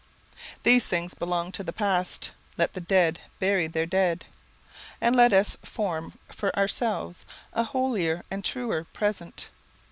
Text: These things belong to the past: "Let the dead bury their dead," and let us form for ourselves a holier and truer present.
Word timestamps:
These 0.63 0.87
things 0.87 1.13
belong 1.13 1.51
to 1.51 1.63
the 1.63 1.71
past: 1.71 2.31
"Let 2.57 2.73
the 2.73 2.81
dead 2.81 3.19
bury 3.37 3.67
their 3.67 3.85
dead," 3.85 4.25
and 4.99 5.15
let 5.15 5.31
us 5.31 5.57
form 5.61 6.13
for 6.31 6.57
ourselves 6.57 7.23
a 7.53 7.61
holier 7.65 8.23
and 8.31 8.43
truer 8.43 8.83
present. 8.93 9.49